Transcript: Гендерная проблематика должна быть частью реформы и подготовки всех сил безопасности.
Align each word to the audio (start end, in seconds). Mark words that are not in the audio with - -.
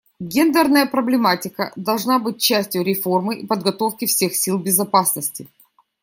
Гендерная 0.19 0.87
проблематика 0.87 1.71
должна 1.75 2.17
быть 2.17 2.41
частью 2.41 2.81
реформы 2.83 3.35
и 3.35 3.45
подготовки 3.45 4.05
всех 4.07 4.35
сил 4.35 4.57
безопасности. 4.57 5.47